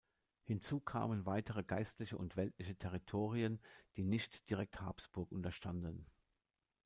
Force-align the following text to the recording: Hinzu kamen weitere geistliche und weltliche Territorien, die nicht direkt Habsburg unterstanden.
Hinzu 0.41 0.79
kamen 0.79 1.27
weitere 1.27 1.63
geistliche 1.63 2.17
und 2.17 2.35
weltliche 2.35 2.75
Territorien, 2.75 3.59
die 3.97 4.03
nicht 4.03 4.49
direkt 4.49 4.81
Habsburg 4.81 5.31
unterstanden. 5.31 6.07